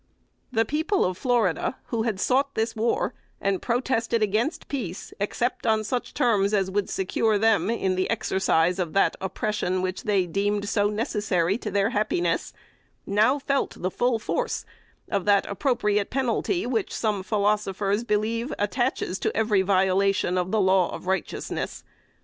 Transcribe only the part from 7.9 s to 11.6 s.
the exercise of that oppression which they deemed so necessary